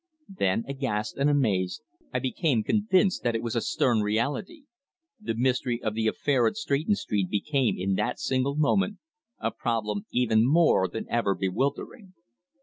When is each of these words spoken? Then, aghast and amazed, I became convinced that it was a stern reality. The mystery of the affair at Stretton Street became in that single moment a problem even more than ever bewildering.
Then, 0.35 0.65
aghast 0.67 1.15
and 1.17 1.29
amazed, 1.29 1.83
I 2.11 2.17
became 2.17 2.63
convinced 2.63 3.21
that 3.21 3.35
it 3.35 3.43
was 3.43 3.55
a 3.55 3.61
stern 3.61 4.01
reality. 4.01 4.63
The 5.21 5.35
mystery 5.35 5.79
of 5.79 5.93
the 5.93 6.07
affair 6.07 6.47
at 6.47 6.55
Stretton 6.55 6.95
Street 6.95 7.29
became 7.29 7.75
in 7.77 7.93
that 7.97 8.19
single 8.19 8.55
moment 8.55 8.97
a 9.37 9.51
problem 9.51 10.07
even 10.11 10.47
more 10.47 10.87
than 10.87 11.07
ever 11.07 11.35
bewildering. 11.35 12.15